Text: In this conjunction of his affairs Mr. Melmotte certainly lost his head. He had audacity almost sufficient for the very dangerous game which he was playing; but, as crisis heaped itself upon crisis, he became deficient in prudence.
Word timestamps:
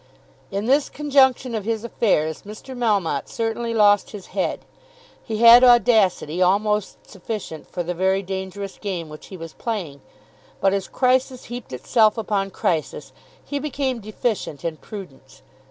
In 0.49 0.65
this 0.65 0.89
conjunction 0.89 1.53
of 1.53 1.63
his 1.65 1.83
affairs 1.83 2.41
Mr. 2.41 2.75
Melmotte 2.75 3.29
certainly 3.29 3.71
lost 3.71 4.09
his 4.09 4.25
head. 4.33 4.61
He 5.23 5.37
had 5.41 5.63
audacity 5.63 6.41
almost 6.41 7.07
sufficient 7.07 7.69
for 7.69 7.83
the 7.83 7.93
very 7.93 8.23
dangerous 8.23 8.79
game 8.79 9.09
which 9.09 9.27
he 9.27 9.37
was 9.37 9.53
playing; 9.53 10.01
but, 10.59 10.73
as 10.73 10.87
crisis 10.87 11.43
heaped 11.53 11.71
itself 11.71 12.17
upon 12.17 12.49
crisis, 12.49 13.13
he 13.45 13.59
became 13.59 13.99
deficient 13.99 14.65
in 14.65 14.77
prudence. 14.77 15.43